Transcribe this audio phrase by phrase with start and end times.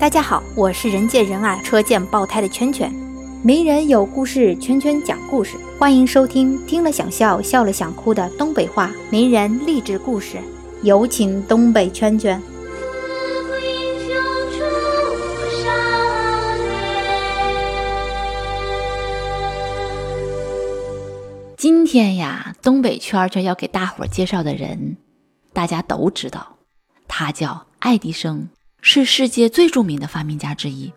[0.00, 2.90] 大家好，我是人见人爱、车见爆胎的圈圈。
[3.42, 10.38] 名人有故事，圈圈讲故事，欢迎收听听了想笑、笑了想哭的东北话名人励志故事。
[10.82, 12.40] 有请东北圈圈。
[21.58, 24.96] 今天呀，东北圈圈要给大伙介绍的人，
[25.52, 26.56] 大家都知道，
[27.06, 28.48] 他叫爱迪生。
[28.82, 30.92] 是世界最著名的发明家之一。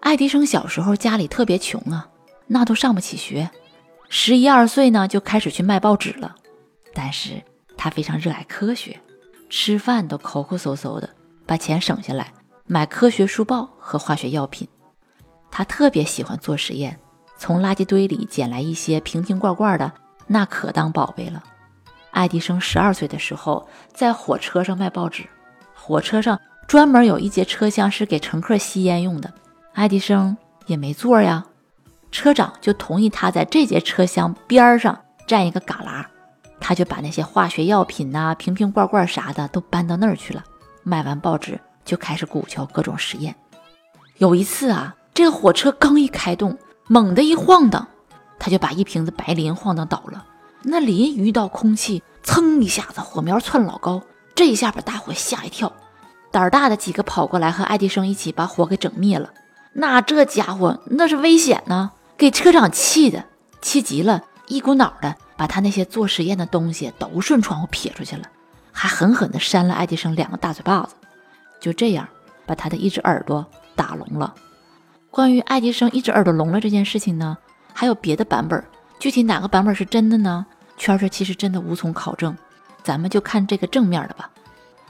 [0.00, 2.08] 爱迪生小时候家里特别穷啊，
[2.46, 3.50] 那都上不起学。
[4.08, 6.34] 十一二岁呢，就开始去卖报纸了。
[6.92, 7.42] 但是
[7.76, 9.00] 他非常热爱科学，
[9.48, 11.08] 吃饭都抠抠搜搜的，
[11.46, 12.32] 把钱省下来
[12.66, 14.68] 买科学书报和化学药品。
[15.50, 16.98] 他特别喜欢做实验，
[17.38, 19.92] 从垃圾堆里捡来一些瓶瓶罐罐的，
[20.26, 21.42] 那可当宝贝了。
[22.10, 25.26] 爱迪生十二岁的时候，在火车上卖报纸，
[25.74, 26.40] 火车上。
[26.66, 29.32] 专门有一节车厢是给乘客吸烟用的，
[29.74, 31.44] 爱迪生也没座呀，
[32.10, 36.04] 车长就同意他在这节车厢边上占一个旮旯，
[36.60, 40.42] 他就把那些化学药品呐、瓶瓶罐罐啥的都搬到那儿去了。
[40.82, 43.34] 卖完报纸就开始鼓敲各种实验。
[44.16, 46.56] 有一次啊，这个火车刚一开动，
[46.86, 47.86] 猛地一晃荡，
[48.38, 50.24] 他就把一瓶子白磷晃荡倒了。
[50.62, 54.02] 那磷遇到空气，噌一下子火苗窜老高，
[54.34, 55.72] 这一下把大伙吓一跳。
[56.32, 59.30] 胆儿大的几个跑过来和爱迪生一起把火给整灭了。
[59.74, 63.26] 那这家伙那是危险呢，给车长气的，
[63.60, 68.24] 气急了，一股脑的把他那些做实验的东西都顺窗户撇出去了，
[68.72, 70.94] 还狠狠地扇了爱迪生两个大嘴巴子，
[71.60, 72.08] 就这样
[72.46, 74.34] 把他的一只耳朵打聋了。
[75.10, 77.36] 关于爱迪生一只耳朵聋了这件事情呢，
[77.74, 78.64] 还有别的版本，
[78.98, 80.46] 具体哪个版本是真的呢？
[80.78, 82.36] 圈圈其实真的无从考证，
[82.82, 84.30] 咱们就看这个正面的吧。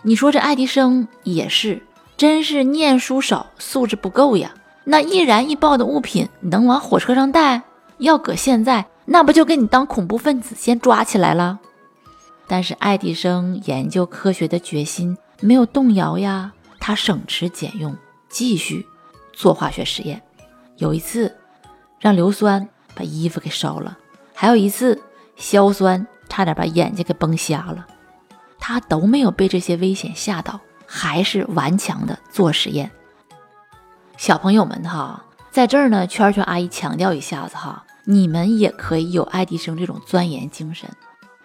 [0.04, 1.82] 你说这爱迪生也是，
[2.16, 4.52] 真是念书少，素质不够呀！
[4.84, 7.62] 那易燃易爆的物品能往火车上带？
[7.98, 11.60] 要搁现在，那不就给你当恐怖分子先抓起来了？
[12.48, 17.96] 但是爱迪生研究科学的决心没有动摇呀，他省吃俭用，
[18.28, 18.84] 继续
[19.32, 20.20] 做化学实验。
[20.78, 21.36] 有一次
[22.00, 23.96] 让硫酸把衣服给烧了，
[24.34, 25.00] 还有一次
[25.36, 27.86] 硝酸差点把眼睛给崩瞎了。
[28.64, 32.88] 他都没有被这些危险吓到，还是顽强的做实验。
[34.16, 40.88] 小朋友们哈，在这儿呢，圈圈阿姨强调一下子哈，你们也可以有爱迪生这种钻研精神，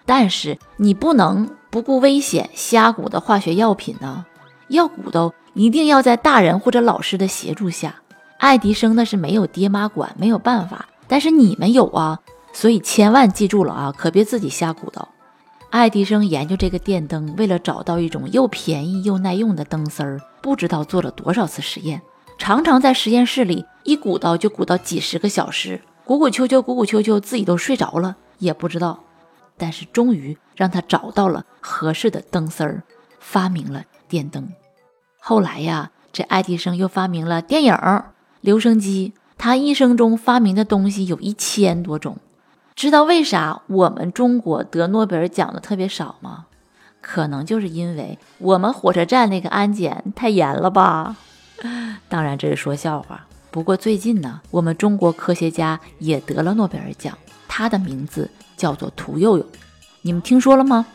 [0.06, 4.24] 但是你不能不顾危险瞎鼓捣化学药品呢。
[4.68, 7.96] 要鼓捣，一定要在大人或者老师的协助下。
[8.38, 12.20] 爱迪生那是没有爹妈管，没有办法，但是你们有啊，
[12.54, 15.10] 所以千万记住了啊，可别自己瞎鼓捣。
[15.70, 22.02] 爱迪生研究这个电灯，为了找到一种又便宜又耐用的灯丝儿，不知道做了多少次实验，
[22.38, 29.04] 常常在实验室里一鼓捣就鼓捣几十个小时，鼓鼓秋秋，鼓鼓秋秋，自己都睡着了，也不知道。
[29.58, 32.84] 但是终于让他找到了合适的灯丝儿，
[33.20, 34.48] 发明了电灯。
[35.20, 37.76] 后来呀，这爱迪生又发明了电影、
[38.40, 39.14] 留声机。
[39.38, 42.18] 他一生中发明的东西有一千多种。
[42.78, 46.46] 知道为啥我们中国得诺贝尔奖的特别少吗？
[47.02, 51.16] 可能就是因为我们火车站那个安检太严了吧。
[52.08, 53.26] 当然这是说笑话。
[53.50, 57.18] 不过最近呢，我们中国科学家也得了诺贝尔奖，
[57.48, 59.46] 他的名字叫做屠呦呦。
[60.04, 60.86] 你们听说了吗？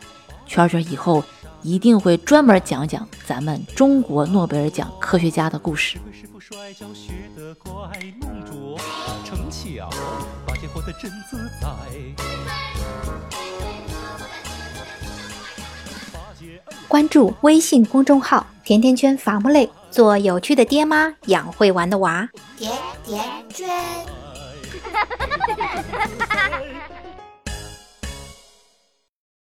[0.45, 1.21] 圈圈以后
[1.63, 5.97] 一定会专门讲讲咱们中国诺贝尔奖科学家的故事。
[10.73, 11.67] 活得真自在。
[16.87, 22.27] 关注微信公众号“甜甜圈伐木累”，做有趣的爹妈，养会玩的娃。
[22.57, 22.71] 甜
[23.03, 23.69] 甜圈。